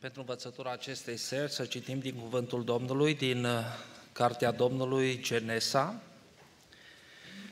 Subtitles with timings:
[0.00, 3.64] Pentru învățătura acestei seri să citim din Cuvântul Domnului, din uh,
[4.12, 6.02] Cartea Domnului Genesa,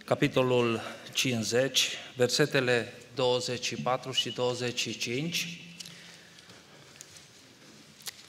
[0.05, 0.81] capitolul
[1.13, 5.61] 50, versetele 24 și 25.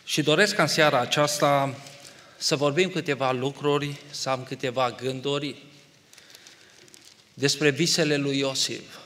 [0.04, 1.76] Și doresc ca în seara aceasta
[2.38, 5.64] să vorbim câteva lucruri, să am câteva gânduri
[7.34, 8.99] despre visele lui Iosif.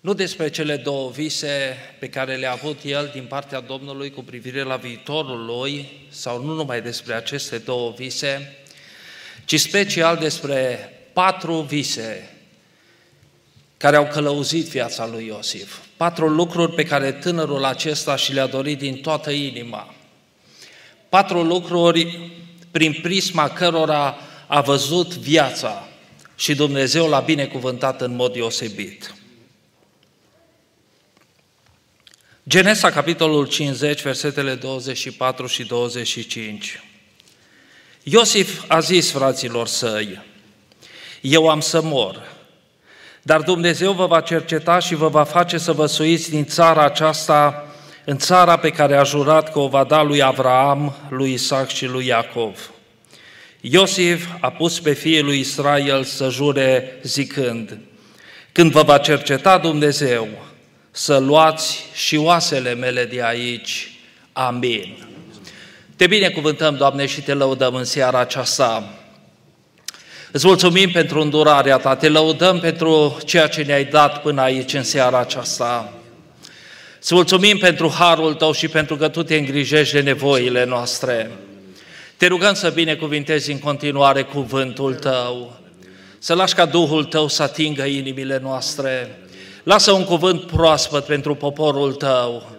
[0.00, 4.62] Nu despre cele două vise pe care le-a avut el din partea Domnului cu privire
[4.62, 8.56] la viitorul lui, sau nu numai despre aceste două vise,
[9.44, 12.32] ci special despre patru vise
[13.76, 15.78] care au călăuzit viața lui Iosif.
[15.96, 19.94] Patru lucruri pe care tânărul acesta și le-a dorit din toată inima.
[21.08, 22.30] Patru lucruri
[22.70, 25.88] prin prisma cărora a văzut viața
[26.36, 29.17] și Dumnezeu l-a binecuvântat în mod deosebit.
[32.48, 36.82] Genesa, capitolul 50, versetele 24 și 25.
[38.02, 40.22] Iosif a zis fraților săi,
[41.20, 42.22] eu am să mor,
[43.22, 47.66] dar Dumnezeu vă va cerceta și vă va face să vă suiți din țara aceasta
[48.04, 51.86] în țara pe care a jurat că o va da lui Avraam, lui Isaac și
[51.86, 52.70] lui Iacov.
[53.60, 57.78] Iosif a pus pe fiul lui Israel să jure zicând,
[58.52, 60.47] când vă va cerceta Dumnezeu,
[60.98, 63.90] să luați și oasele mele de aici.
[64.32, 65.06] Amin.
[65.96, 68.94] Te binecuvântăm, Doamne, și te lăudăm în seara aceasta.
[70.32, 74.82] Îți mulțumim pentru îndurarea Ta, te lăudăm pentru ceea ce ne-ai dat până aici în
[74.82, 75.92] seara aceasta.
[77.00, 81.30] Îți mulțumim pentru harul Tău și pentru că Tu te îngrijești de nevoile noastre.
[82.16, 85.60] Te rugăm să binecuvintezi în continuare cuvântul Tău,
[86.18, 89.18] să lași ca Duhul Tău să atingă inimile noastre,
[89.68, 92.56] Lasă un cuvânt proaspăt pentru poporul tău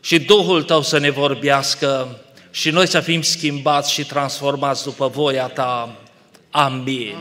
[0.00, 2.18] și Duhul tău să ne vorbească
[2.50, 5.96] și noi să fim schimbați și transformați după voia ta.
[6.50, 7.16] Amin.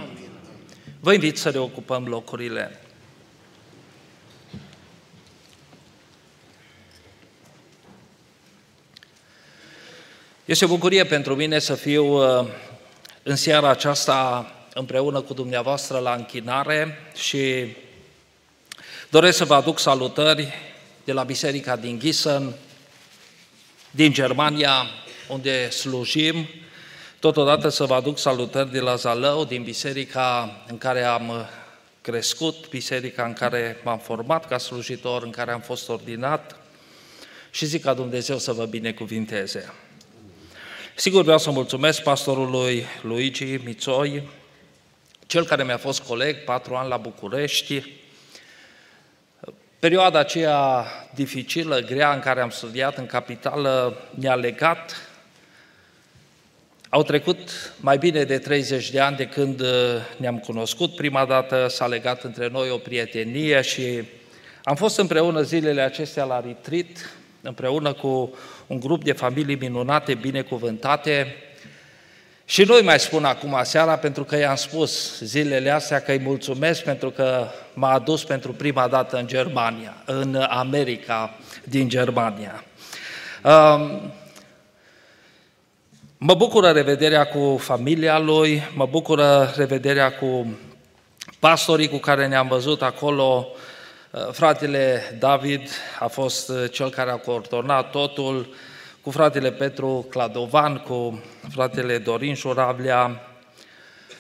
[1.00, 2.80] Vă invit să ne ocupăm locurile.
[10.46, 12.48] Este o bucurie pentru mine să fiu uh,
[13.24, 17.66] în seara aceasta împreună cu dumneavoastră la închinare și
[19.12, 20.54] Doresc să vă aduc salutări
[21.04, 22.54] de la Biserica din Gießen,
[23.92, 24.86] din Germania,
[25.30, 26.48] unde slujim.
[27.20, 31.50] Totodată să vă aduc salutări de la Zalău, din biserica în care am
[32.02, 36.56] crescut, biserica în care m-am format ca slujitor, în care am fost ordinat
[37.50, 39.74] și zic ca Dumnezeu să vă binecuvinteze.
[40.96, 44.30] Sigur vreau să mulțumesc pastorului Luigi Mițoi,
[45.28, 48.01] cel care mi-a fost coleg patru ani la București,
[49.82, 55.10] Perioada aceea dificilă, grea, în care am studiat în capitală, ne-a legat.
[56.90, 59.68] Au trecut mai bine de 30 de ani de când uh,
[60.18, 64.04] ne-am cunoscut prima dată, s-a legat între noi o prietenie și
[64.64, 68.38] am fost împreună zilele acestea la retreat, împreună cu
[68.68, 71.36] un grup de familii minunate, binecuvântate,
[72.52, 76.84] și nu mai spun acum seara pentru că i-am spus zilele astea că îi mulțumesc
[76.84, 82.64] pentru că m-a adus pentru prima dată în Germania, în America din Germania.
[83.44, 84.12] Um,
[86.18, 90.58] mă bucură revederea cu familia lui, mă bucură revederea cu
[91.40, 93.48] pastorii cu care ne-am văzut acolo.
[94.12, 95.70] Uh, fratele David
[96.00, 98.54] a fost uh, cel care a coordonat totul,
[99.02, 103.28] cu fratele Petru Cladovan, cu fratele Dorin Șuravlea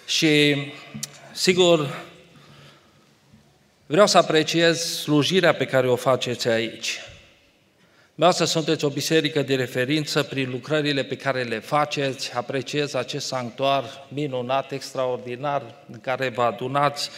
[0.06, 0.56] și,
[1.32, 2.04] sigur,
[3.86, 7.00] vreau să apreciez slujirea pe care o faceți aici.
[8.16, 13.28] Vreau să sunteți o biserică de referință prin lucrările pe care le faceți, apreciez acest
[13.28, 17.10] sanctuar minunat, extraordinar, în care vă adunați,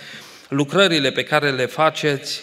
[0.50, 2.42] lucrările pe care le faceți,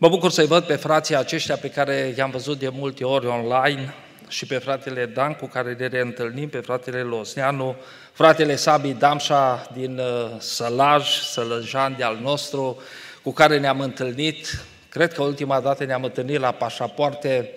[0.00, 3.94] Mă bucur să-i văd pe frații aceștia pe care i-am văzut de multe ori online
[4.28, 7.76] și pe fratele Dan cu care ne reîntâlnim, pe fratele Losneanu,
[8.12, 12.82] fratele Sabi Damșa din uh, Sălaj, Sălăjan de al nostru,
[13.22, 14.64] cu care ne-am întâlnit.
[14.88, 17.50] Cred că ultima dată ne-am întâlnit la pașapoarte,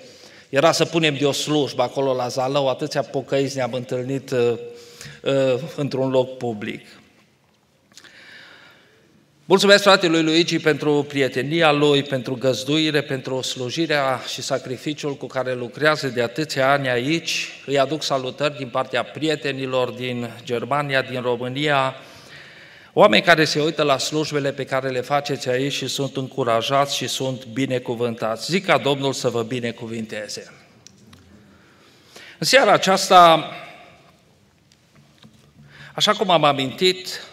[0.49, 4.53] era să punem de o slujbă acolo la Zalău, atâția pocăiți ne-am întâlnit uh,
[5.23, 7.00] uh, într-un loc public.
[9.51, 16.07] Mulțumesc fratelui Luigi pentru prietenia lui, pentru găzduire, pentru slujirea și sacrificiul cu care lucrează
[16.07, 17.61] de atâția ani aici.
[17.65, 21.95] Îi aduc salutări din partea prietenilor din Germania, din România.
[22.93, 27.07] Oameni care se uită la slujbele pe care le faceți aici și sunt încurajați și
[27.07, 28.51] sunt binecuvântați.
[28.51, 30.53] Zic ca Domnul să vă binecuvinteze.
[32.39, 33.51] În seara aceasta,
[35.93, 37.25] așa cum am amintit,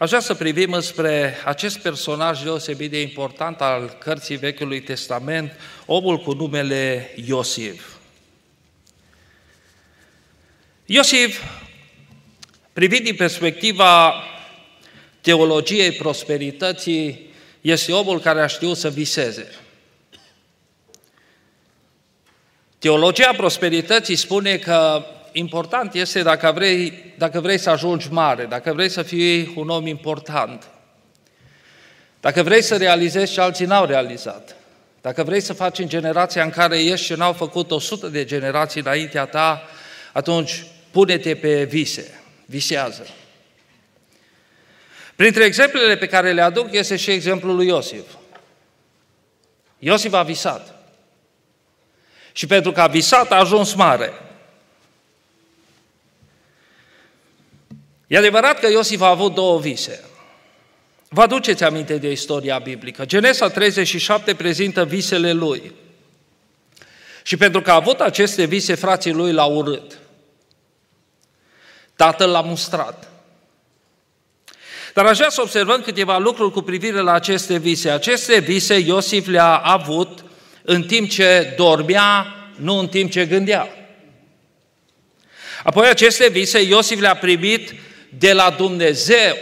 [0.00, 5.52] aș vrea să privim spre acest personaj deosebit de important al cărții Vechiului Testament,
[5.86, 7.84] omul cu numele Iosif.
[10.86, 11.42] Iosif,
[12.72, 14.14] privit din perspectiva
[15.20, 19.54] teologiei prosperității, este omul care a știut să viseze.
[22.78, 28.88] Teologia prosperității spune că important este dacă vrei, dacă vrei să ajungi mare, dacă vrei
[28.88, 30.68] să fii un om important,
[32.20, 34.56] dacă vrei să realizezi ce alții n-au realizat,
[35.00, 38.80] dacă vrei să faci în generația în care ești și n-au făcut 100 de generații
[38.80, 39.62] înaintea ta,
[40.12, 43.06] atunci pune-te pe vise, visează.
[45.16, 48.04] Printre exemplele pe care le aduc este și exemplul lui Iosif.
[49.78, 50.74] Iosif a visat.
[52.32, 54.12] Și pentru că a visat, a ajuns mare.
[58.10, 60.04] E adevărat că Iosif a avut două vise.
[61.08, 63.04] Vă aduceți aminte de istoria biblică.
[63.04, 65.72] Genesa 37 prezintă visele lui.
[67.22, 69.98] Și pentru că a avut aceste vise, frații lui l-au urât.
[71.96, 73.10] Tatăl l-a mustrat.
[74.94, 77.90] Dar aș vrea să observăm câteva lucruri cu privire la aceste vise.
[77.90, 80.24] Aceste vise Iosif le-a avut
[80.62, 82.26] în timp ce dormea,
[82.56, 83.68] nu în timp ce gândea.
[85.64, 87.74] Apoi aceste vise Iosif le-a primit
[88.18, 89.36] de la Dumnezeu,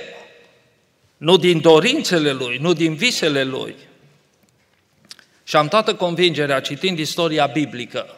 [1.16, 3.76] nu din dorințele lui, nu din visele lui.
[5.44, 8.16] Și am toată convingerea, citind istoria biblică,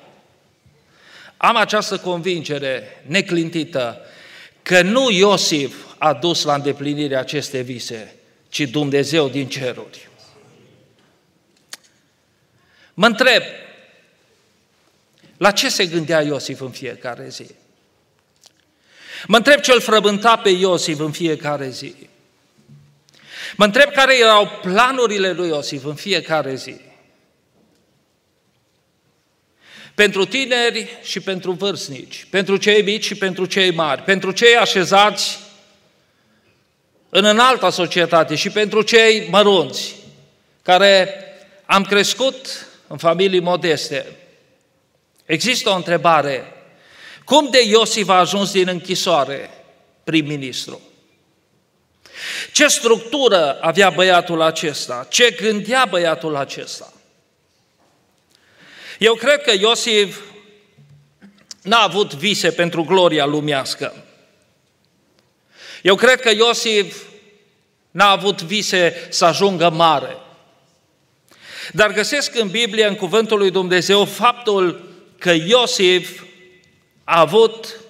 [1.37, 4.01] am această convingere neclintită
[4.63, 8.15] că nu Iosif a dus la îndeplinire aceste vise,
[8.49, 10.09] ci Dumnezeu din ceruri.
[12.95, 13.43] Mă întreb,
[15.37, 17.47] la ce se gândea Iosif în fiecare zi?
[19.27, 21.95] Mă întreb ce îl frăbânta pe Iosif în fiecare zi.
[23.57, 26.77] Mă întreb care erau planurile lui Iosif în fiecare zi.
[29.95, 35.39] Pentru tineri și pentru vârstnici, pentru cei mici și pentru cei mari, pentru cei așezați
[37.09, 39.95] în înalta societate și pentru cei mărunți,
[40.63, 41.15] care
[41.65, 44.07] am crescut în familii modeste.
[45.25, 46.53] Există o întrebare.
[47.31, 49.51] Cum de Iosif a ajuns din închisoare
[50.05, 50.81] prim-ministru?
[52.53, 55.07] Ce structură avea băiatul acesta?
[55.11, 56.93] Ce gândea băiatul acesta?
[58.99, 60.19] Eu cred că Iosif
[61.63, 64.05] n-a avut vise pentru gloria lumească.
[65.83, 67.03] Eu cred că Iosif
[67.91, 70.17] n-a avut vise să ajungă mare.
[71.73, 74.89] Dar găsesc în Biblie, în Cuvântul lui Dumnezeu, faptul
[75.19, 76.23] că Iosif
[77.11, 77.81] a avut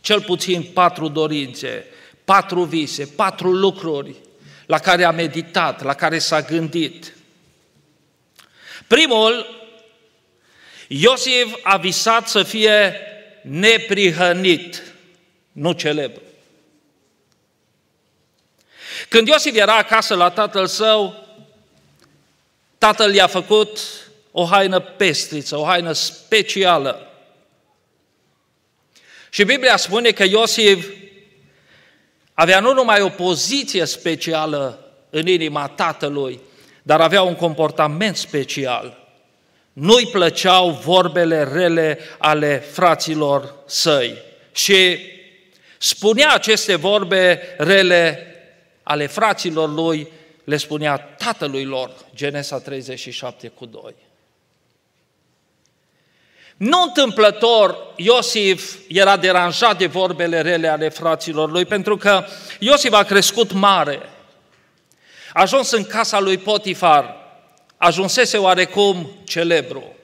[0.00, 1.86] cel puțin patru dorințe,
[2.24, 4.14] patru vise, patru lucruri
[4.66, 7.16] la care a meditat, la care s-a gândit.
[8.86, 9.46] Primul,
[10.88, 12.94] Iosif a visat să fie
[13.42, 14.82] neprihănit,
[15.52, 16.22] nu celebru.
[19.08, 21.26] Când Iosif era acasă la tatăl său,
[22.78, 23.78] tatăl i-a făcut
[24.30, 27.04] o haină pestriță, o haină specială.
[29.30, 30.86] Și Biblia spune că Iosif
[32.34, 36.40] avea nu numai o poziție specială în inima tatălui,
[36.82, 39.08] dar avea un comportament special.
[39.72, 44.14] Nu-i plăceau vorbele rele ale fraților săi
[44.52, 44.98] și
[45.78, 48.26] spunea aceste vorbe rele
[48.82, 50.08] ale fraților lui,
[50.44, 53.94] le spunea tatălui lor, Genesa 37 cu 2.
[56.60, 62.24] Nu întâmplător, Iosif era deranjat de vorbele rele ale fraților lui, pentru că
[62.58, 64.00] Iosif a crescut mare.
[65.32, 67.16] A ajuns în casa lui Potifar,
[67.76, 69.94] ajunsese oarecum celebru.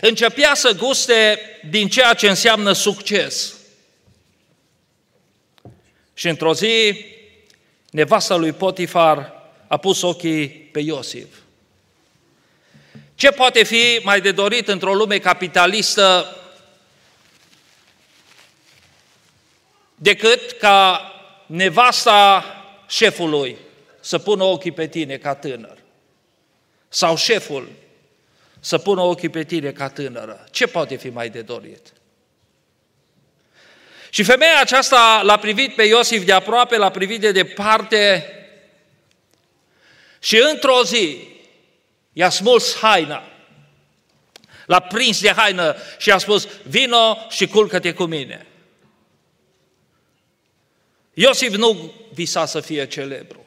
[0.00, 3.54] Începea să guste din ceea ce înseamnă succes.
[6.14, 7.04] Și într-o zi,
[7.90, 9.32] nevasta lui Potifar
[9.68, 11.26] a pus ochii pe Iosif.
[13.14, 16.36] Ce poate fi mai de dorit într-o lume capitalistă
[19.94, 21.00] decât ca
[21.46, 22.44] nevasta
[22.88, 23.56] șefului
[24.00, 25.78] să pună ochii pe tine ca tânăr?
[26.88, 27.68] Sau șeful
[28.60, 30.46] să pună ochii pe tine ca tânără?
[30.50, 31.92] Ce poate fi mai de dorit?
[34.10, 38.28] Și femeia aceasta l-a privit pe Iosif de aproape, l-a privit de departe
[40.18, 41.33] și într-o zi
[42.14, 43.22] i-a smuls haina.
[44.66, 48.46] L-a prins de haină și a spus, vino și culcă-te cu mine.
[51.14, 53.44] Iosif nu visa să fie celebru.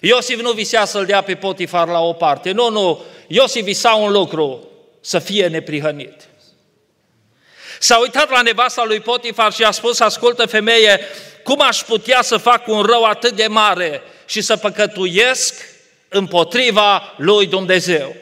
[0.00, 2.50] Iosif nu visea să-l dea pe Potifar la o parte.
[2.50, 3.04] Nu, nu.
[3.26, 4.68] Iosif visa un lucru,
[5.00, 6.28] să fie neprihănit.
[7.78, 11.00] S-a uitat la nevasta lui Potifar și a spus, ascultă femeie,
[11.42, 15.54] cum aș putea să fac un rău atât de mare și să păcătuiesc
[16.10, 18.16] împotriva lui Dumnezeu?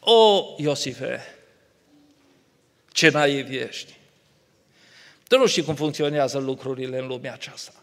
[0.00, 1.36] O, Iosife,
[2.92, 3.92] ce naiv ești!
[5.28, 7.74] Tu nu știi cum funcționează lucrurile în lumea aceasta.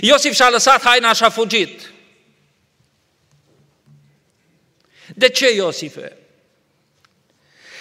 [0.00, 1.92] Iosif și-a lăsat haina și a fugit.
[5.14, 6.16] De ce, Iosife?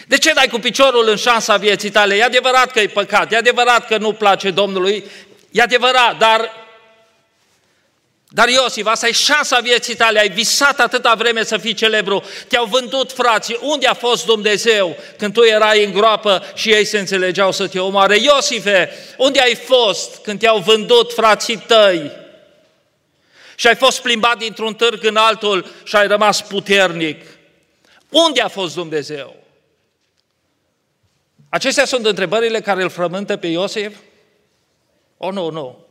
[0.07, 2.15] De ce dai cu piciorul în șansa vieții tale?
[2.15, 5.03] E adevărat că e păcat, e adevărat că nu place Domnului,
[5.51, 6.65] e adevărat, dar
[8.29, 12.65] dar Iosif, asta e șansa vieții tale, ai visat atâta vreme să fii celebru, te-au
[12.65, 17.51] vândut frații, unde a fost Dumnezeu când tu erai în groapă și ei se înțelegeau
[17.51, 18.17] să te omoare?
[18.17, 22.11] Iosife, unde ai fost când te-au vândut frații tăi?
[23.55, 27.25] Și ai fost plimbat dintr-un târg în altul și ai rămas puternic.
[28.09, 29.47] Unde a fost Dumnezeu?
[31.57, 33.97] Acestea sunt întrebările care îl frământă pe Iosif?
[35.17, 35.85] O, nu, nu.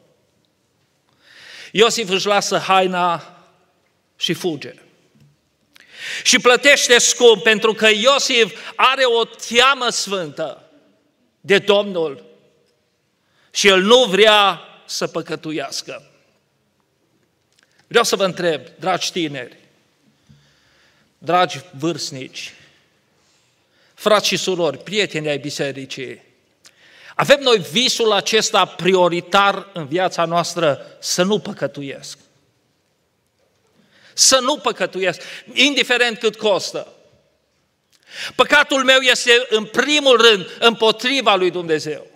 [1.73, 3.39] Iosif își lasă haina
[4.17, 4.75] și fuge.
[6.23, 10.71] Și plătește scump pentru că Iosif are o teamă sfântă
[11.41, 12.25] de Domnul
[13.51, 16.11] și el nu vrea să păcătuiască.
[17.87, 19.57] Vreau să vă întreb, dragi tineri,
[21.19, 22.55] dragi vârstnici,
[23.97, 26.23] frați și surori, prieteni ai bisericii,
[27.15, 32.19] avem noi visul acesta prioritar în viața noastră să nu păcătuiesc.
[34.13, 35.23] Să nu păcătuiesc,
[35.53, 36.93] indiferent cât costă.
[38.35, 42.07] Păcatul meu este în primul rând împotriva lui Dumnezeu.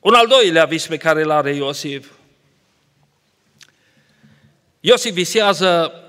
[0.00, 2.10] Un al doilea vis pe care îl are Iosif.
[4.80, 6.01] Iosif visează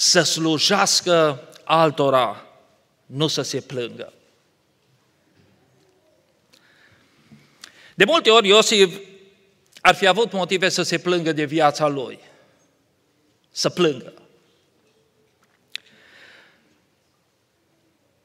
[0.00, 2.46] să slujească altora,
[3.06, 4.12] nu să se plângă.
[7.94, 8.98] De multe ori Iosif
[9.80, 12.18] ar fi avut motive să se plângă de viața lui.
[13.50, 14.12] Să plângă.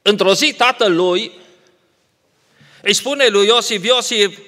[0.02, 1.32] Într-o zi tatăl lui
[2.82, 4.38] îi spune lui Iosif, Iosif,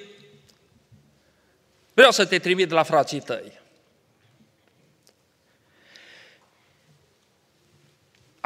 [1.95, 3.61] vreau să te trimit la frații tăi.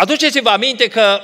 [0.00, 1.20] Aduceți-vă aminte că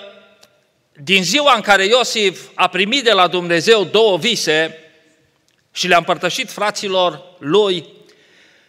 [0.93, 4.79] din ziua în care Iosif a primit de la Dumnezeu două vise,
[5.73, 7.87] și le-a împărtășit fraților lui,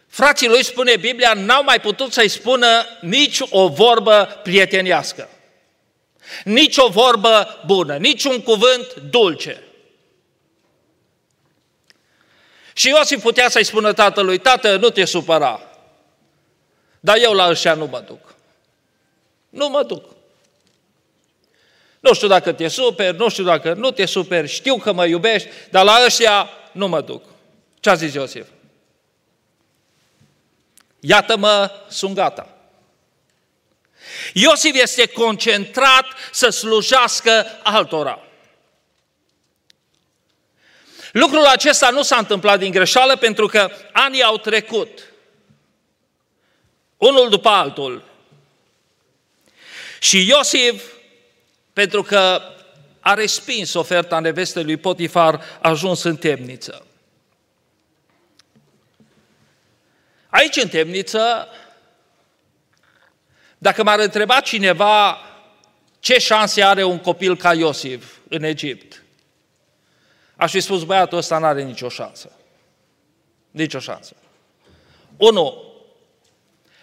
[0.08, 2.68] frații lui, spune Biblia, n-au mai putut să-i spună
[3.02, 5.30] nici o vorbă prieteniască,
[6.44, 9.64] nici o vorbă bună, nici un cuvânt dulce.
[12.74, 15.62] Și Iosif putea să-i spună tatălui, tată, nu te supăra,
[17.00, 18.37] dar eu la ăștia nu mă duc.
[19.50, 20.16] Nu mă duc.
[22.00, 25.50] Nu știu dacă te super, nu știu dacă nu te super, știu că mă iubești,
[25.70, 27.24] dar la ăștia nu mă duc.
[27.80, 28.48] Ce a zis Iosif?
[31.00, 32.50] Iată-mă, sunt gata.
[34.34, 38.22] Iosif este concentrat să slujească altora.
[41.12, 45.14] Lucrul acesta nu s-a întâmplat din greșeală pentru că anii au trecut.
[46.98, 48.04] Unul după altul.
[50.00, 50.84] Și Iosif,
[51.74, 52.42] pentru că
[53.00, 56.86] a respins oferta nevestei lui Potifar, a ajuns în temniță.
[60.30, 61.48] Aici, în temniță,
[63.58, 65.18] dacă m-ar întreba cineva
[66.00, 69.04] ce șanse are un copil ca Iosif în Egipt,
[70.36, 72.32] aș fi spus, băiatul ăsta nu are nicio șansă.
[73.52, 74.16] Nicio șansă.
[75.18, 75.64] Unu,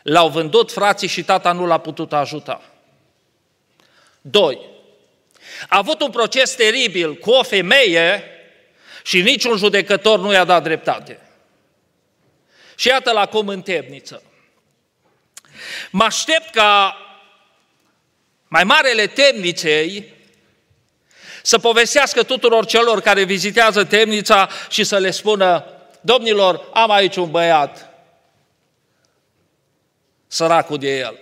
[0.02, 2.74] l-au vândut frații și tata nu l-a putut ajuta.
[4.26, 4.61] Doi,
[5.69, 8.25] a avut un proces teribil cu o femeie
[9.02, 11.21] și niciun judecător nu i-a dat dreptate.
[12.76, 14.23] Și iată la cum în temniță.
[15.90, 16.97] Mă aștept ca
[18.49, 20.14] mai marele temniței
[21.43, 25.64] să povestească tuturor celor care vizitează temnița și să le spună,
[26.00, 27.90] domnilor, am aici un băiat,
[30.26, 31.19] săracul de el.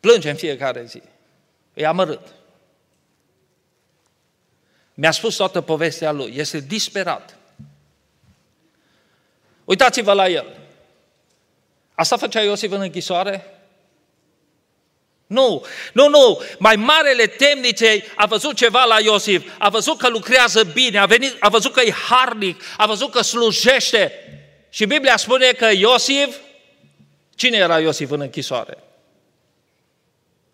[0.00, 1.02] Plânge în fiecare zi.
[1.80, 2.26] E amărât.
[4.94, 6.32] Mi-a spus toată povestea lui.
[6.36, 7.36] Este disperat.
[9.64, 10.56] Uitați-vă la el.
[11.94, 13.60] Asta făcea Iosif în închisoare?
[15.26, 16.42] Nu, nu, nu.
[16.58, 21.36] Mai marele temniței a văzut ceva la Iosif, a văzut că lucrează bine, a, venit,
[21.40, 24.12] a văzut că e harnic, a văzut că slujește.
[24.70, 26.36] Și Biblia spune că Iosif,
[27.34, 28.78] cine era Iosif în închisoare?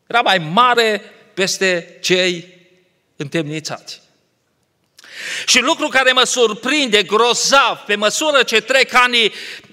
[0.07, 2.55] Era mai mare peste cei
[3.17, 4.01] întemnițați.
[5.47, 9.33] Și lucru care mă surprinde grozav, pe măsură ce trec ani,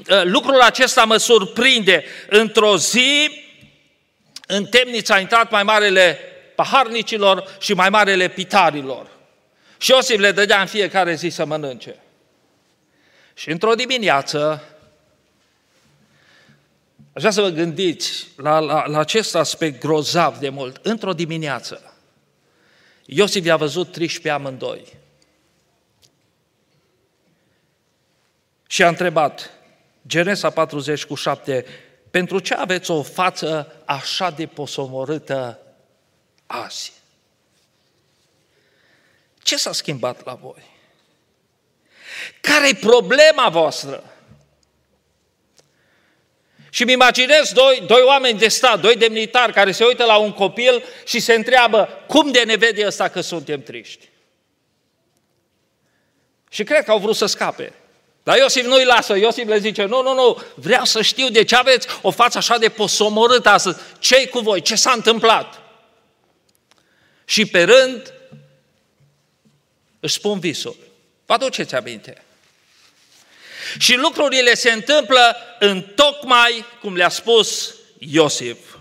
[0.09, 2.05] ă, lucrul acesta mă surprinde.
[2.29, 3.41] Într-o zi,
[4.47, 6.19] în temniță a intrat mai marele
[6.55, 9.07] paharnicilor și mai marele pitarilor.
[9.77, 11.95] Și Iosif le dădea în fiecare zi să mănânce.
[13.33, 14.63] Și într-o dimineață,
[17.13, 20.85] aș vrea să vă gândiți la, la, la acest aspect grozav de mult.
[20.85, 21.93] Într-o dimineață,
[23.05, 24.93] Iosif i-a văzut triși pe amândoi.
[28.67, 29.51] Și a întrebat,
[30.07, 31.65] Genesa 40 cu 7,
[32.11, 35.59] pentru ce aveți o față așa de posomorâtă
[36.45, 36.93] azi?
[39.43, 40.71] Ce s-a schimbat la voi?
[42.41, 44.12] Care-i problema voastră?
[46.73, 50.31] Și mi imaginez doi, doi oameni de stat, doi demnitari care se uită la un
[50.31, 54.09] copil și se întreabă cum de ne vede ăsta că suntem triști.
[56.49, 57.73] Și cred că au vrut să scape.
[58.23, 61.55] Dar Iosif nu-i lasă, Iosif le zice, nu, nu, nu, vreau să știu de ce
[61.55, 65.61] aveți o față așa de posomorâtă astăzi, ce cu voi, ce s-a întâmplat?
[67.25, 68.13] Și pe rând
[69.99, 70.75] își spun visul.
[71.25, 72.23] Vă aduceți aminte.
[73.77, 78.75] Și lucrurile se întâmplă în tocmai cum le-a spus Iosif.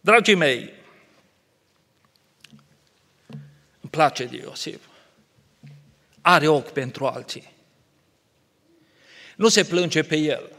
[0.00, 0.72] Dragii mei,
[3.80, 4.80] îmi place de Iosif
[6.20, 7.52] are ochi pentru alții.
[9.36, 10.50] Nu se plânge pe el,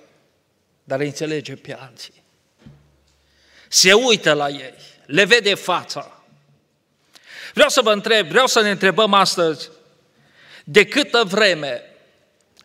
[0.84, 2.24] dar îi înțelege pe alții.
[3.68, 4.74] Se uită la ei,
[5.06, 6.24] le vede fața.
[7.54, 9.70] Vreau să vă întreb, vreau să ne întrebăm astăzi,
[10.64, 11.93] de câtă vreme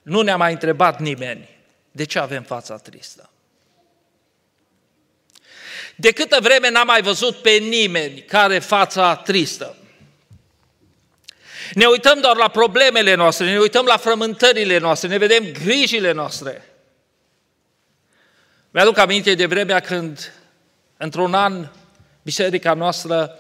[0.09, 1.49] nu ne-a mai întrebat nimeni
[1.91, 3.31] de ce avem fața tristă?
[5.97, 9.77] De câtă vreme n-am mai văzut pe nimeni care fața tristă?
[11.73, 16.65] Ne uităm doar la problemele noastre, ne uităm la frământările noastre, ne vedem grijile noastre.
[18.71, 20.33] Mi-aduc aminte de vremea când,
[20.97, 21.69] într-un an,
[22.23, 23.39] biserica noastră,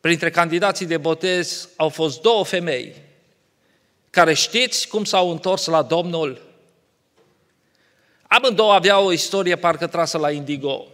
[0.00, 3.10] printre candidații de botez, au fost două femei
[4.12, 6.42] care știți cum s-au întors la Domnul?
[8.26, 10.86] Amândouă aveau o istorie parcă trasă la indigo.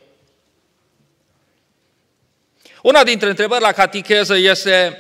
[2.83, 4.99] Una dintre întrebări la catecheză este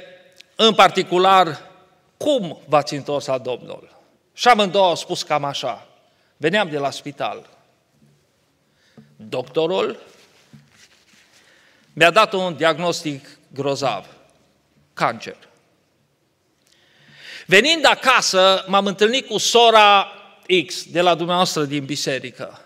[0.57, 1.71] în particular,
[2.17, 3.97] cum v-ați întors la Domnul?
[4.33, 5.87] Și amândouă au spus cam așa.
[6.37, 7.49] Veneam de la spital.
[9.17, 9.99] Doctorul
[11.93, 14.07] mi-a dat un diagnostic grozav.
[14.95, 15.48] Cancer.
[17.51, 20.13] Venind acasă, m-am întâlnit cu sora
[20.67, 22.61] X de la dumneavoastră din biserică.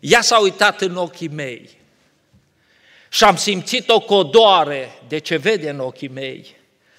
[0.00, 1.78] Ea s-a uitat în ochii mei
[3.08, 6.56] și am simțit o codoare de ce vede în ochii mei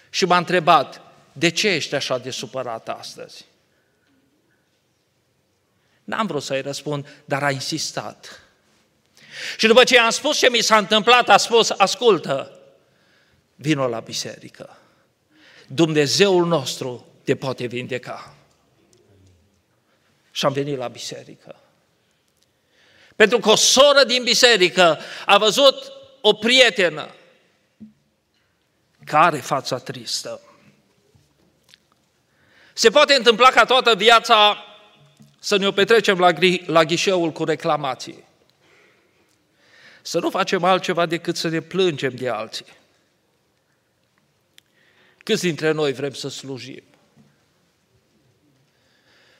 [0.10, 3.46] și m-a întrebat, de ce ești așa de supărat astăzi?
[6.04, 8.42] N-am vrut să-i răspund, dar a insistat.
[9.58, 12.60] Și după ce i-am spus ce mi s-a întâmplat, a spus, ascultă,
[13.56, 14.78] vino la biserică.
[15.74, 18.36] Dumnezeul nostru te poate vindeca.
[20.32, 21.56] Și am venit la biserică.
[23.16, 27.10] Pentru că o soră din biserică a văzut o prietenă
[29.06, 30.42] care fața tristă.
[32.74, 34.64] Se poate întâmpla ca toată viața
[35.40, 38.24] să ne o petrecem la, gri, la ghișeul cu reclamații.
[40.02, 42.66] Să nu facem altceva decât să ne plângem de alții.
[45.30, 46.84] Câți dintre noi vrem să slujim?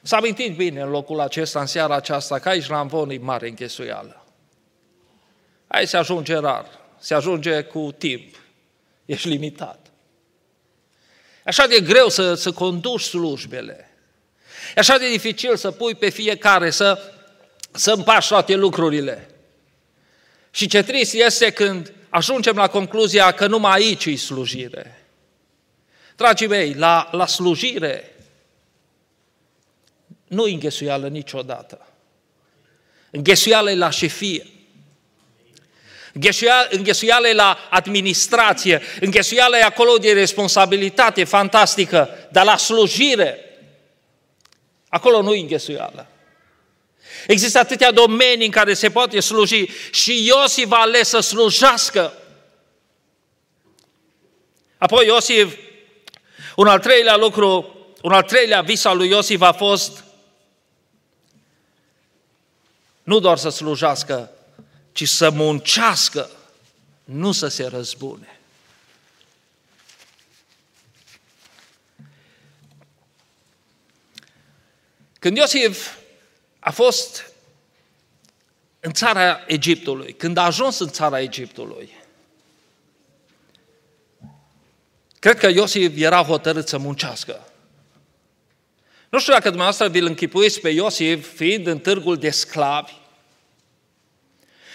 [0.02, 3.48] S-a amintit bine în locul acesta, în seara aceasta, că aici la Amvon e mare
[3.48, 4.26] închesuială.
[5.68, 6.66] Aici se ajunge rar,
[7.00, 8.36] se ajunge cu timp,
[9.06, 9.88] ești limitat.
[11.46, 13.90] Așa de greu să, să conduci slujbele.
[14.76, 17.14] E așa de dificil să pui pe fiecare, să,
[17.72, 19.30] să împași toate lucrurile.
[20.52, 24.99] Și ce trist este când ajungem la concluzia că numai aici e slujire.
[26.20, 28.16] Dragii mei, la, la slujire
[30.28, 31.88] nu înghesuială niciodată.
[33.12, 34.48] Înghesuială e la șefie.
[36.72, 43.40] Înghesuială la administrație, înghesuială e acolo de responsabilitate fantastică, dar la slujire,
[44.90, 46.08] acolo nu e înghesuială.
[47.28, 52.14] Există atâtea domenii în care se poate sluji și Iosif a ales să slujească.
[54.78, 55.54] Apoi Iosif,
[56.60, 60.04] un al treilea lucru, un al treilea vis al lui Iosif a fost
[63.04, 64.32] nu doar să slujească,
[64.92, 66.30] ci să muncească,
[67.04, 68.40] nu să se răzbune.
[75.20, 75.96] Când Iosif
[76.60, 77.34] a fost
[78.80, 81.99] în țara Egiptului, când a ajuns în țara Egiptului,
[85.20, 87.44] cred că Iosif era hotărât să muncească.
[89.10, 92.94] Nu știu dacă dumneavoastră vi-l închipuiți pe Iosif fiind în târgul de sclavi.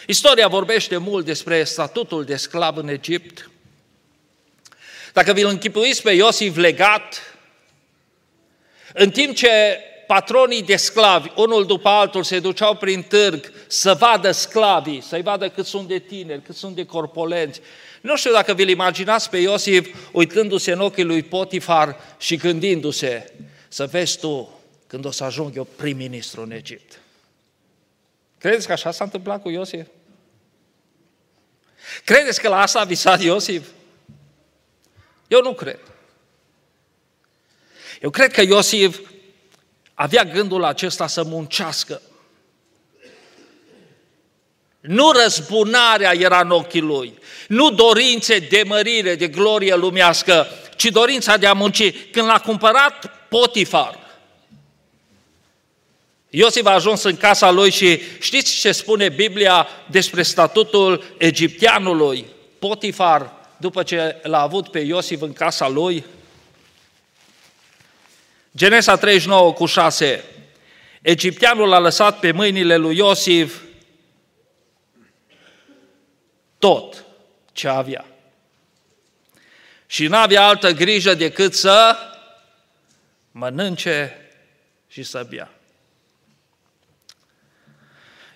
[0.06, 3.50] Istoria vorbește mult despre statutul de sclav în Egipt.
[5.12, 7.36] Dacă vi-l închipuiți pe Iosif legat,
[8.92, 14.30] în timp ce patronii de sclavi, unul după altul, se duceau prin târg să vadă
[14.30, 17.60] sclavii, să-i vadă cât sunt de tineri, cât sunt de corpolenți.
[18.04, 23.32] Nu știu dacă vi-l imaginați pe Iosif uitându-se în ochii lui Potifar și gândindu-se,
[23.68, 27.00] să vezi tu când o să ajung eu prim-ministru în Egipt.
[28.38, 29.86] Credeți că așa s-a întâmplat cu Iosif?
[32.04, 33.68] Credeți că la asta a visat Iosif?
[35.28, 35.80] Eu nu cred.
[38.00, 38.98] Eu cred că Iosif
[39.94, 42.02] avea gândul acesta să muncească.
[44.86, 47.14] Nu răzbunarea era în ochii lui,
[47.48, 52.10] nu dorințe de mărire, de glorie lumească, ci dorința de a munci.
[52.10, 53.98] Când l-a cumpărat Potifar,
[56.30, 62.26] Iosif a ajuns în casa lui și știți ce spune Biblia despre statutul egipteanului?
[62.58, 66.04] Potifar, după ce l-a avut pe Iosif în casa lui,
[68.56, 70.24] Genesa 39 cu 6.
[71.02, 73.54] Egipteanul a lăsat pe mâinile lui Iosif
[76.64, 77.04] tot
[77.52, 78.06] ce avea.
[79.86, 81.96] Și n-avea altă grijă decât să
[83.30, 84.28] mănânce
[84.88, 85.54] și să bea.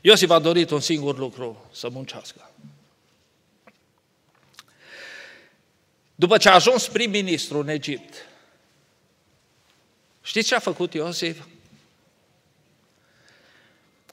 [0.00, 2.50] Iosif a dorit un singur lucru, să muncească.
[6.14, 8.14] După ce a ajuns prim-ministru în Egipt,
[10.22, 11.44] știți ce a făcut Iosif?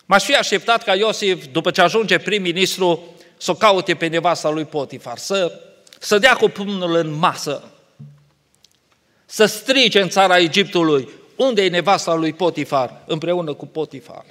[0.05, 4.65] M-aș fi așteptat ca Iosif, după ce ajunge prim-ministru, să o caute pe nevasta lui
[4.65, 5.61] Potifar, să,
[5.99, 7.63] să dea cu pumnul în masă,
[9.25, 14.25] să strige în țara Egiptului, unde e nevasta lui Potifar, împreună cu Potifar.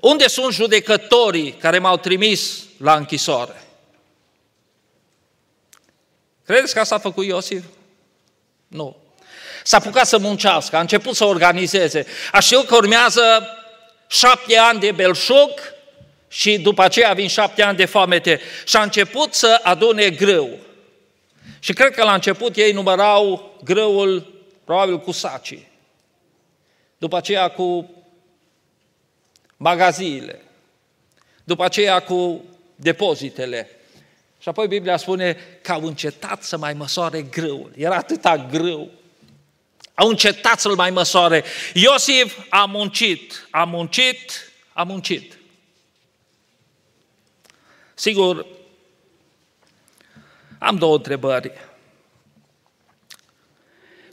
[0.00, 3.62] Unde sunt judecătorii care m-au trimis la închisoare?
[6.44, 7.64] Credeți că asta a făcut Iosif?
[8.68, 8.96] Nu.
[9.64, 12.06] S-a apucat să muncească, a început să organizeze.
[12.32, 13.48] A știut că urmează
[14.06, 15.50] șapte ani de belșug
[16.28, 18.40] și după aceea vin șapte ani de foamete.
[18.66, 20.58] Și a început să adune grâu.
[21.58, 25.68] Și cred că la început ei numărau grâul probabil cu sacii.
[26.98, 27.90] După aceea cu
[29.56, 30.42] magaziile,
[31.44, 33.70] după aceea cu depozitele.
[34.40, 37.72] Și apoi Biblia spune că au încetat să mai măsoare grâul.
[37.76, 38.90] Era atâta grâu.
[39.94, 41.44] Au încetat să-l mai măsoare.
[41.74, 45.37] Iosif a muncit, a muncit, a muncit.
[47.98, 48.46] Sigur,
[50.58, 51.52] am două întrebări.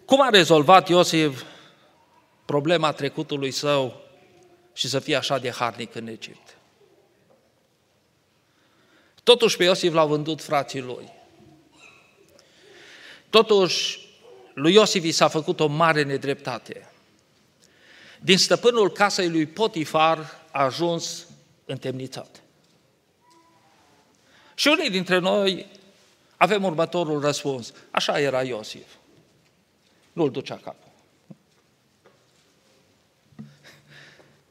[0.06, 1.44] Cum a rezolvat Iosif
[2.46, 4.02] problema trecutului său
[4.74, 6.58] și să fie așa de harnic în Egipt.
[9.24, 11.12] Totuși pe Iosif l-au vândut frații lui.
[13.30, 14.08] Totuși,
[14.54, 16.92] lui Iosif i s-a făcut o mare nedreptate.
[18.22, 20.18] Din stăpânul casei lui Potifar
[20.52, 21.28] a ajuns
[21.66, 22.40] întemnițat.
[24.56, 25.66] Și unii dintre noi
[26.38, 27.74] avem următorul răspuns.
[27.92, 28.88] Așa era Iosif.
[30.14, 30.92] Nu-l ducea capul.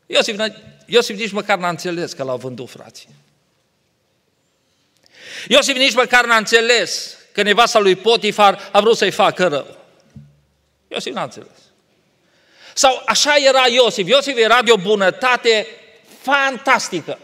[0.06, 0.40] Iosif,
[0.86, 3.08] Iosif nici măcar n-a înțeles că l-au vândut frații.
[5.48, 9.76] Iosif nici măcar n-a înțeles că nevasta lui Potifar a vrut să-i facă rău.
[10.88, 11.58] Iosif n-a înțeles.
[12.74, 14.08] Sau așa era Iosif.
[14.08, 15.66] Iosif era de o bunătate
[16.20, 17.18] fantastică.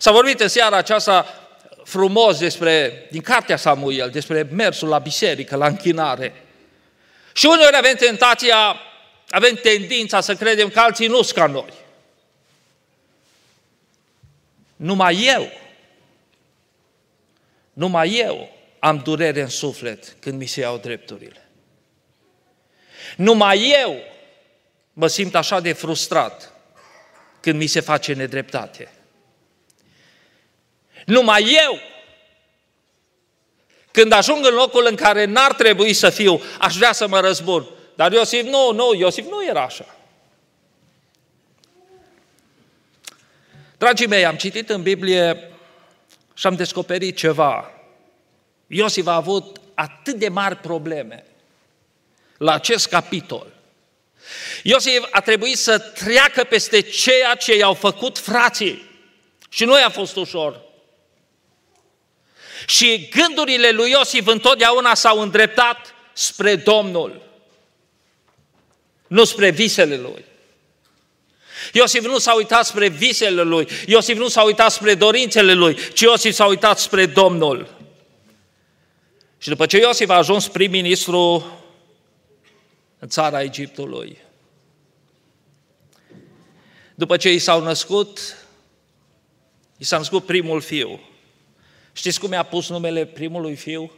[0.00, 1.26] S-a vorbit în seara aceasta
[1.84, 6.44] frumos despre, din cartea Samuel, despre mersul la biserică, la închinare.
[7.32, 8.76] Și uneori avem tentația
[9.30, 11.72] avem tendința să credem că alții nu sunt ca noi.
[14.76, 15.50] Numai eu,
[17.72, 21.48] numai eu am durere în suflet când mi se iau drepturile.
[23.16, 23.96] Numai eu
[24.92, 26.52] mă simt așa de frustrat
[27.40, 28.90] când mi se face nedreptate.
[31.06, 31.78] Numai eu,
[33.90, 37.68] când ajung în locul în care n-ar trebui să fiu, aș vrea să mă răzbun.
[37.94, 39.94] Dar Iosif nu, nu, Iosif nu era așa.
[43.78, 45.50] Dragii mei, am citit în Biblie
[46.34, 47.70] și am descoperit ceva.
[48.66, 51.24] Iosif a avut atât de mari probleme
[52.36, 53.46] la acest capitol.
[54.62, 58.88] Iosif a trebuit să treacă peste ceea ce i-au făcut frații.
[59.48, 60.60] Și nu i-a fost ușor.
[62.66, 67.22] Și gândurile lui Iosif întotdeauna s-au îndreptat spre Domnul,
[69.06, 70.24] nu spre visele lui.
[71.72, 76.00] Iosif nu s-a uitat spre visele lui, Iosif nu s-a uitat spre dorințele lui, ci
[76.00, 77.78] Iosif s-a uitat spre Domnul.
[79.38, 81.46] Și după ce Iosif a ajuns prim-ministru
[82.98, 84.18] în țara Egiptului,
[86.94, 88.36] după ce i s-au născut,
[89.76, 91.00] i s-a născut primul fiu.
[91.92, 93.92] Știți cum i-a pus numele primului fiu?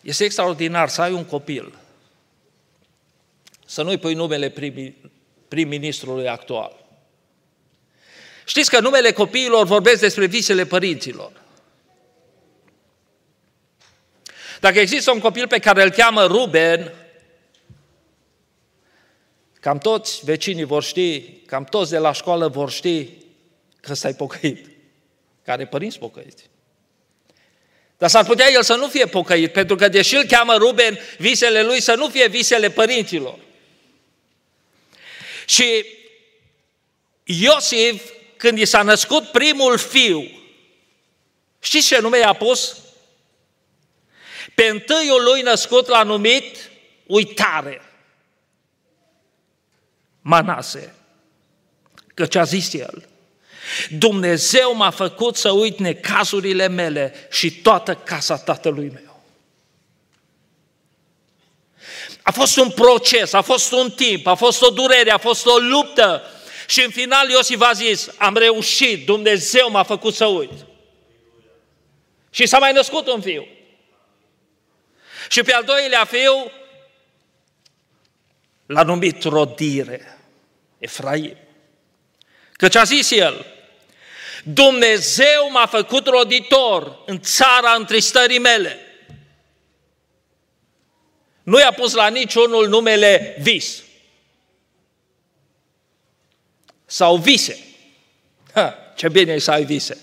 [0.00, 1.78] Este extraordinar să ai un copil,
[3.66, 4.52] să nu-i pui numele
[5.48, 6.84] prim-ministrului actual.
[8.44, 11.32] Știți că numele copiilor vorbesc despre visele părinților.
[14.60, 16.92] Dacă există un copil pe care îl cheamă Ruben,
[19.62, 23.08] cam toți vecinii vor ști, cam toți de la școală vor ști
[23.80, 24.66] că ăsta pocăit,
[25.44, 26.50] care părinți pocăiți.
[27.98, 31.62] Dar s-ar putea el să nu fie pocăit, pentru că deși îl cheamă Ruben, visele
[31.62, 33.38] lui să nu fie visele părinților.
[35.46, 35.84] Și
[37.24, 38.02] Iosif,
[38.36, 40.30] când i s-a născut primul fiu,
[41.60, 42.78] știți ce nume i-a pus?
[44.54, 46.70] Pe întâiul lui născut l-a numit
[47.06, 47.91] uitare.
[50.22, 50.94] Manase.
[52.14, 53.08] Căci a zis el,
[53.90, 59.22] Dumnezeu m-a făcut să uit necazurile mele și toată casa tatălui meu.
[62.22, 65.56] A fost un proces, a fost un timp, a fost o durere, a fost o
[65.58, 66.22] luptă
[66.66, 70.52] și în final Iosif a zis, am reușit, Dumnezeu m-a făcut să uit.
[72.30, 73.46] Și s-a mai născut un fiu.
[75.28, 76.50] Și pe al doilea fiu
[78.72, 80.18] l-a numit rodire,
[80.78, 81.36] Efraim.
[82.52, 83.46] Căci a zis el,
[84.44, 88.78] Dumnezeu m-a făcut roditor în țara întristării mele.
[91.42, 93.82] Nu i-a pus la niciunul numele vis.
[96.86, 97.58] Sau vise.
[98.54, 99.98] Ha, ce bine e să ai vise.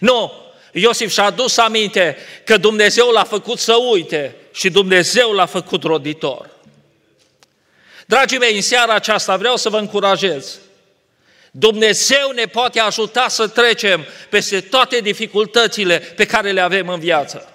[0.00, 0.32] Nu,
[0.72, 6.57] Iosif și-a adus aminte că Dumnezeu l-a făcut să uite și Dumnezeu l-a făcut roditor.
[8.08, 10.58] Dragii mei, în seara aceasta vreau să vă încurajez.
[11.50, 17.52] Dumnezeu ne poate ajuta să trecem peste toate dificultățile pe care le avem în viață.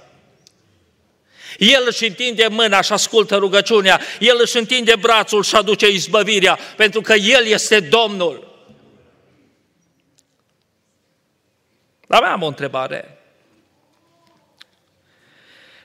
[1.58, 7.02] El își întinde mâna și ascultă rugăciunea, El își întinde brațul și aduce izbăvirea, pentru
[7.02, 8.68] că El este Domnul.
[12.08, 13.18] Dar mai am o întrebare.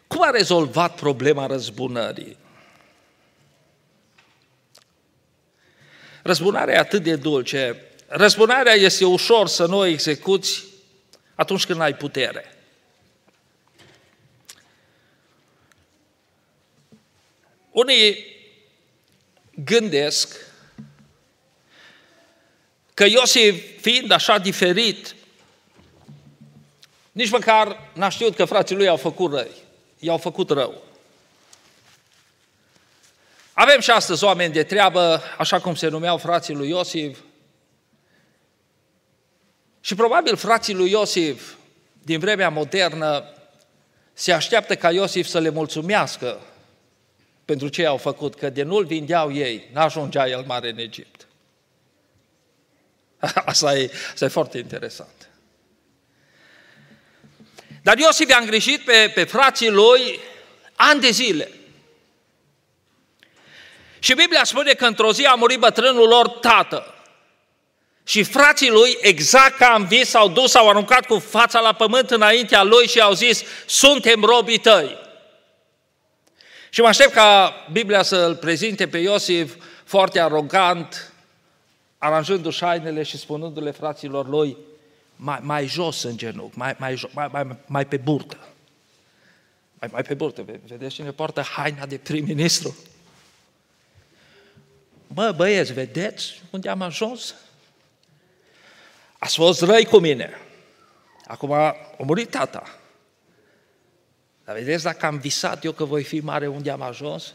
[0.07, 2.37] Cum a rezolvat problema răzbunării?
[6.29, 7.83] Răzbunarea e atât de dulce.
[8.07, 10.65] Răzbunarea este ușor să nu o execuți
[11.35, 12.57] atunci când ai putere.
[17.71, 18.25] Unii
[19.65, 20.37] gândesc
[22.95, 25.15] că Iosif, fiind așa diferit
[27.13, 29.55] nici măcar n-a știut că frații lui au făcut răi.
[29.99, 30.83] I-au făcut rău.
[33.61, 37.19] Avem și astăzi oameni de treabă, așa cum se numeau frații lui Iosif.
[39.81, 41.53] Și probabil frații lui Iosif
[42.03, 43.25] din vremea modernă
[44.13, 46.41] se așteaptă ca Iosif să le mulțumească
[47.45, 51.27] pentru ce au făcut, că de nu-l vindeau ei, n-ajungea el mare în Egipt.
[53.51, 55.29] Asta e, asta e foarte interesant.
[57.83, 60.21] Dar Iosif i-a îngrijit pe, pe frații lui
[60.75, 61.49] ani de zile.
[63.99, 66.95] Și Biblia spune că într-o zi a murit bătrânul lor tată.
[68.05, 72.11] Și frații lui, exact ca am vis, s-au dus, s-au aruncat cu fața la pământ
[72.11, 74.97] înaintea lui și au zis, suntem robii tăi.
[76.71, 81.13] Și mă aștept ca Biblia să-l prezinte pe Iosif foarte arogant,
[81.99, 84.57] aranjându-și hainele și spunându-le fraților lui,
[85.17, 88.37] mai, mai jos în genunchi, mai, mai, mai, mai, mai pe burtă.
[89.79, 92.77] Mai, mai pe burtă, vedeți cine poartă haina de prim-ministru?
[95.13, 97.35] Bă, băieți, vedeți unde am ajuns?
[99.19, 100.39] Ați fost răi cu mine.
[101.27, 102.79] Acum a murit tata.
[104.45, 107.35] Dar vedeți dacă am visat eu că voi fi mare unde am ajuns?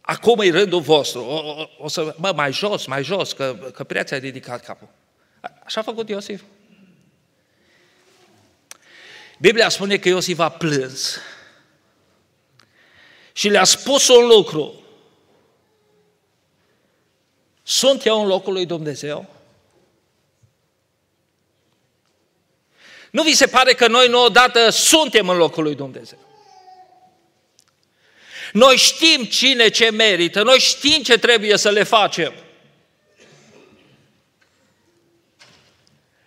[0.00, 1.24] Acum e rândul vostru.
[1.24, 4.88] O, o, o să, mă, mai jos, mai jos, că, că prea ți-ai ridicat capul.
[5.64, 6.42] Așa a făcut Iosif.
[9.38, 11.18] Biblia spune că Iosif a plâns
[13.32, 14.83] și le-a spus un lucru.
[17.66, 19.26] Sunt eu în locul lui Dumnezeu?
[23.10, 26.18] Nu vi se pare că noi nu odată suntem în locul lui Dumnezeu?
[28.52, 32.34] Noi știm cine ce merită, noi știm ce trebuie să le facem.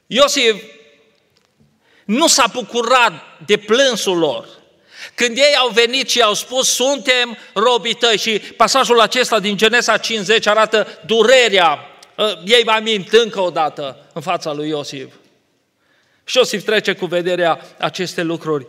[0.07, 0.63] Iosif
[2.05, 3.13] nu s-a bucurat
[3.45, 4.56] de plânsul lor.
[5.17, 9.97] Când ei au venit și au spus, suntem robii tăi și pasajul acesta din Genesa
[9.97, 11.79] 50 arată durerea,
[12.17, 15.13] ă, ei mai mint încă o dată în fața lui Iosif.
[16.23, 18.65] Și Iosif trece cu vederea aceste lucruri.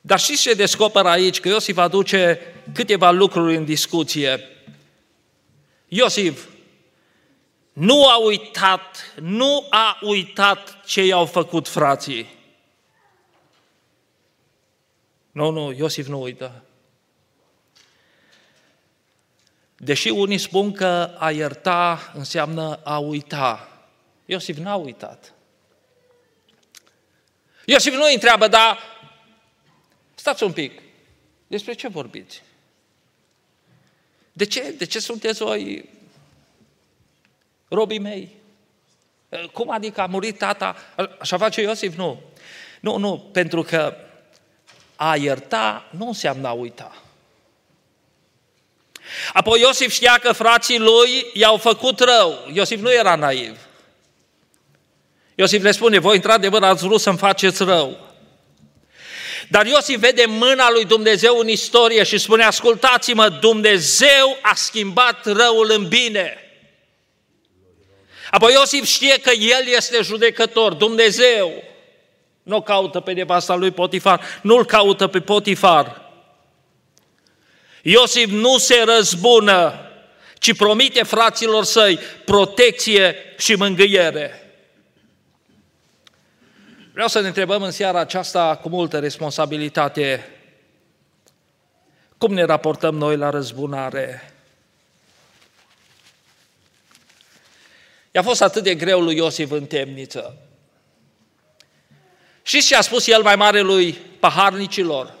[0.00, 1.40] Dar știți ce descoperă aici?
[1.40, 2.40] Că Iosif aduce
[2.74, 4.48] câteva lucruri în discuție.
[5.88, 6.44] Iosif
[7.72, 12.42] nu a uitat, nu a uitat ce i-au făcut frații.
[15.34, 16.62] Nu, nu, Iosif nu uită.
[19.76, 23.68] Deși unii spun că a ierta înseamnă a uita,
[24.24, 25.34] Iosif n-a uitat.
[27.64, 28.78] Iosif nu îi întreabă, dar
[30.14, 30.82] stați un pic,
[31.46, 32.42] despre ce vorbiți?
[34.32, 34.70] De ce?
[34.70, 35.88] De ce sunteți voi
[37.68, 38.34] robii mei?
[39.52, 40.76] Cum adică a murit tata?
[41.18, 41.96] Așa face Iosif?
[41.96, 42.20] Nu.
[42.80, 43.96] Nu, nu, pentru că
[45.10, 47.02] a ierta nu înseamnă a uita.
[49.32, 52.50] Apoi Iosif știa că frații lui i-au făcut rău.
[52.52, 53.58] Iosif nu era naiv.
[55.34, 57.98] Iosif le spune, voi într-adevăr ați vrut să-mi faceți rău.
[59.48, 65.70] Dar Iosif vede mâna lui Dumnezeu în istorie și spune, ascultați-mă, Dumnezeu a schimbat răul
[65.70, 66.38] în bine.
[68.30, 71.73] Apoi Iosif știe că el este judecător, Dumnezeu.
[72.44, 76.02] Nu caută pe nevasta lui Potifar, nu-l caută pe Potifar.
[77.82, 79.74] Iosif nu se răzbună,
[80.38, 84.38] ci promite fraților săi protecție și mângâiere.
[86.92, 90.28] Vreau să ne întrebăm în seara aceasta cu multă responsabilitate
[92.18, 94.34] cum ne raportăm noi la răzbunare.
[98.10, 100.43] I-a fost atât de greu lui Iosif în temniță.
[102.46, 105.14] Și ce a spus el mai mare lui paharnicilor?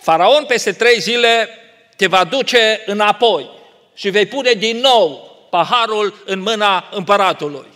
[0.00, 1.48] Faraon peste trei zile
[1.96, 3.50] te va duce înapoi
[3.94, 7.68] și vei pune din nou paharul în mâna împăratului.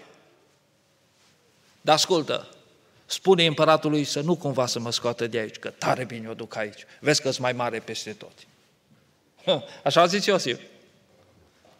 [1.80, 2.48] Dar ascultă,
[3.06, 6.56] spune împăratului să nu cumva să mă scoată de aici, că tare bine o duc
[6.56, 6.86] aici.
[7.00, 8.32] Vezi că mai mare peste tot.
[9.84, 10.60] Așa a zis Iosif?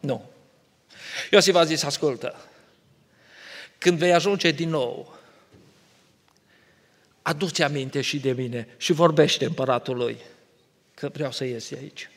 [0.00, 0.24] Nu.
[1.30, 2.47] Iosif a zis, ascultă,
[3.78, 5.18] când vei ajunge din nou,
[7.22, 10.16] aduți aminte și de mine și vorbește împăratului
[10.94, 12.10] că vreau să ies aici.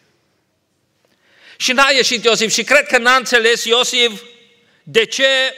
[1.58, 4.21] Și n-a ieșit Iosif și cred că n-a înțeles Iosif
[4.84, 5.54] de ce,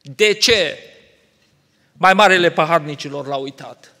[0.00, 0.78] de ce
[1.92, 3.94] mai marele paharnicilor l-a uitat.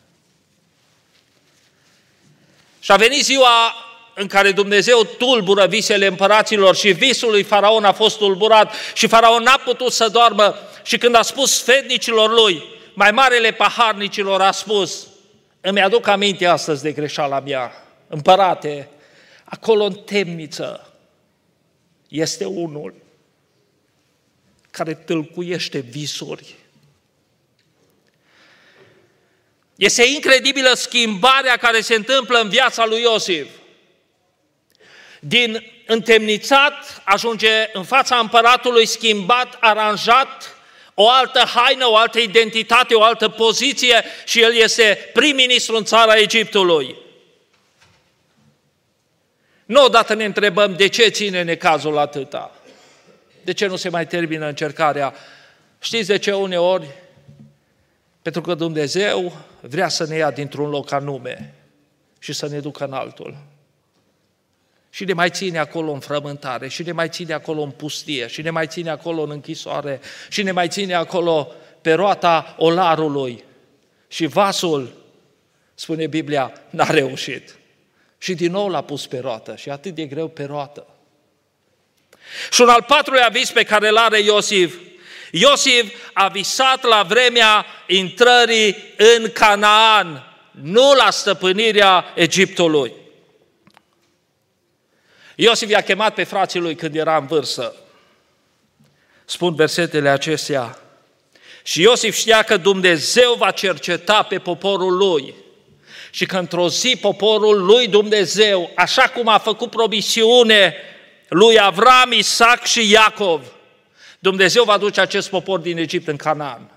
[2.80, 3.74] Și a venit ziua
[4.14, 9.42] în care Dumnezeu tulbură visele împăraților și visul lui Faraon a fost tulburat și Faraon
[9.42, 12.62] n-a putut să doarmă și când a spus fednicilor lui,
[12.94, 15.06] mai marele paharnicilor a spus,
[15.60, 17.72] îmi aduc aminte astăzi de greșeala mea,
[18.08, 18.88] împărate,
[19.44, 20.94] acolo în temniță
[22.08, 22.94] este unul
[24.70, 26.54] care tâlcuiește visuri.
[29.76, 33.46] Este incredibilă schimbarea care se întâmplă în viața lui Iosif.
[35.20, 40.56] Din întemnițat ajunge în fața împăratului schimbat, aranjat,
[40.94, 46.16] o altă haină, o altă identitate, o altă poziție și el este prim-ministru în țara
[46.16, 46.96] Egiptului.
[49.64, 52.54] Nu odată ne întrebăm de ce ține necazul atâta.
[53.44, 55.14] De ce nu se mai termină încercarea?
[55.80, 56.86] Știți de ce uneori?
[58.22, 61.54] Pentru că Dumnezeu vrea să ne ia dintr-un loc anume
[62.18, 63.36] și să ne ducă în altul.
[64.90, 68.42] Și ne mai ține acolo în frământare, și ne mai ține acolo în pustie, și
[68.42, 73.44] ne mai ține acolo în închisoare, și ne mai ține acolo pe roata olarului.
[74.08, 74.92] Și vasul,
[75.74, 77.58] spune Biblia, n-a reușit.
[78.18, 80.86] Și din nou l-a pus pe roată și atât de greu pe roată.
[82.50, 84.74] Și un al patrulea vis pe care îl are Iosif,
[85.30, 92.92] Iosif a visat la vremea intrării în Canaan, nu la stăpânirea Egiptului.
[95.42, 97.74] Iosif i-a chemat pe frații lui când era în vârstă.
[99.24, 100.78] Spun versetele acestea.
[101.62, 105.34] Și Iosif știa că Dumnezeu va cerceta pe poporul lui
[106.10, 110.74] și că într-o zi poporul lui Dumnezeu, așa cum a făcut promisiune
[111.28, 113.52] lui Avram, Isaac și Iacov,
[114.18, 116.70] Dumnezeu va duce acest popor din Egipt în Canaan.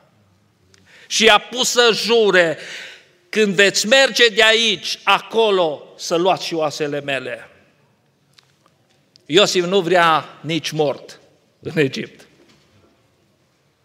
[1.08, 2.58] Și a pus să jure,
[3.30, 7.48] când veți merge de aici, acolo, să luați și oasele mele.
[9.26, 11.20] Iosif nu vrea nici mort
[11.60, 12.28] în Egipt.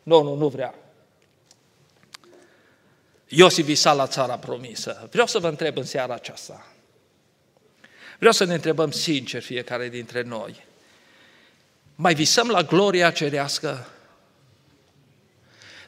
[0.02, 0.74] Nu, nu, nu vrea.
[3.28, 5.08] Iosif visa la țara promisă.
[5.10, 6.66] Vreau să vă întreb în seara aceasta.
[8.18, 10.64] Vreau să ne întrebăm sincer fiecare dintre noi.
[11.94, 13.88] Mai visăm la gloria cerească?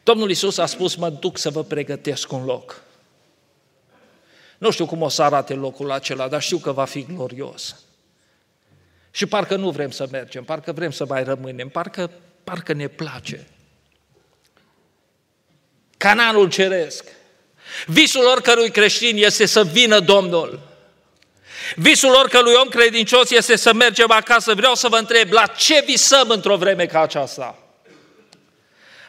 [0.02, 2.82] Domnul Isus a spus, mă duc să vă pregătesc un loc.
[4.58, 7.76] Nu știu cum o să arate locul acela, dar știu că va fi glorios.
[9.10, 12.10] Și parcă nu vrem să mergem, parcă vrem să mai rămânem, parcă,
[12.44, 13.46] parcă ne place.
[15.96, 17.04] Cananul ceresc.
[17.86, 20.68] Visul oricărui creștin este să vină Domnul.
[21.76, 24.54] Visul oricărui om credincios este să mergem acasă.
[24.54, 27.58] Vreau să vă întreb, la ce visăm într-o vreme ca aceasta?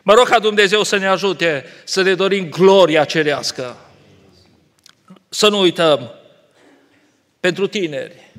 [0.04, 3.78] Mă rog ca Dumnezeu să ne ajute să ne dorim gloria cerească.
[5.30, 6.12] Să nu uităm,
[7.40, 8.32] pentru tineri,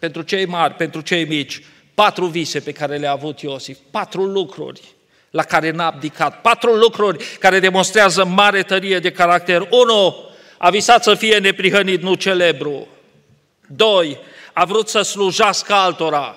[0.00, 1.62] pentru cei mari, pentru cei mici,
[1.94, 4.80] patru vise pe care le-a avut Iosif, patru lucruri
[5.30, 9.68] la care n-a abdicat, patru lucruri care demonstrează mare tărie de caracter.
[9.70, 10.16] Unu,
[10.58, 12.88] a visat să fie neprihănit, nu celebru.
[13.66, 14.18] Doi,
[14.52, 16.36] a vrut să slujească altora,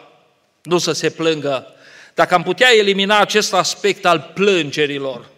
[0.62, 1.68] nu să se plângă.
[2.14, 5.30] Dacă am putea elimina acest aspect al plângerilor,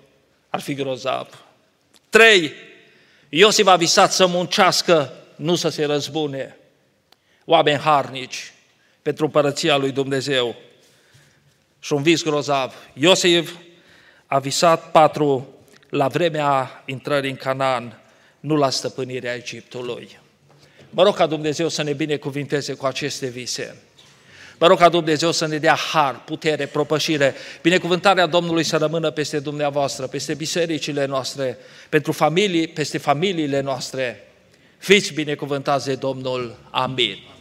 [0.50, 1.28] ar fi grozav.
[2.10, 2.54] Trei,
[3.30, 6.58] Iosif a visat să muncească, nu să se răzbune.
[7.46, 8.54] Oameni harnici
[9.02, 10.56] pentru părăția lui Dumnezeu.
[11.80, 12.74] Și un vis grozav.
[12.94, 13.56] Iosif
[14.26, 15.48] a visat patru
[15.90, 18.00] la vremea intrării în Canaan,
[18.40, 20.20] nu la stăpânirea Egiptului.
[20.90, 23.76] Mă rog ca Dumnezeu să ne binecuvinteze cu aceste vise.
[24.58, 27.36] Mă rog ca Dumnezeu să ne dea har, putere, propășire.
[27.62, 31.58] Binecuvântarea Domnului să rămână peste dumneavoastră, peste bisericile noastre,
[31.90, 34.28] pentru familii, peste familiile noastre.
[34.78, 36.58] Fiți binecuvântați de Domnul.
[36.70, 37.35] Amin.